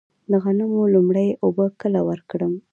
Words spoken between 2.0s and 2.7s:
ورکړم؟